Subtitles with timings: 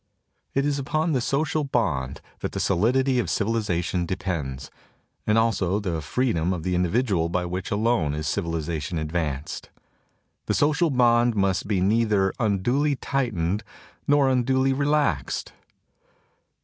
[0.55, 4.71] It is upon the social bond that the solidity of civilization depends,
[5.27, 9.65] and also the freedom of the individual by which alone is civilization ad vanced.
[10.47, 13.63] The social bond must be neither un duly tightened
[14.07, 15.53] nor unduly relaxed.